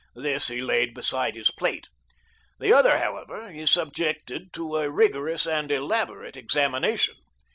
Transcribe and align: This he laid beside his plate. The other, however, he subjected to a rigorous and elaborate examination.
This 0.15 0.47
he 0.47 0.61
laid 0.61 0.95
beside 0.95 1.35
his 1.35 1.51
plate. 1.51 1.87
The 2.59 2.73
other, 2.73 2.97
however, 2.97 3.51
he 3.51 3.67
subjected 3.67 4.51
to 4.53 4.77
a 4.77 4.89
rigorous 4.89 5.45
and 5.45 5.71
elaborate 5.71 6.35
examination. 6.35 7.17